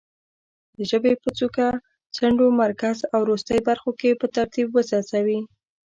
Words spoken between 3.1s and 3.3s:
او